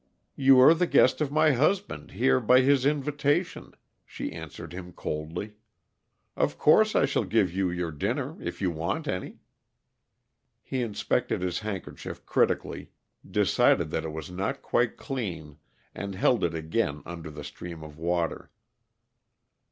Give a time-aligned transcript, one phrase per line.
[0.35, 5.53] "You are the guest of my husband, here by his invitation," she answered him coldly.
[6.35, 9.41] "Of course I shall give you your dinner, if you want any."
[10.63, 12.89] He inspected his handkerchief critically,
[13.29, 15.59] decided that it was not quite clean,
[15.93, 18.49] and held it again under the stream of water.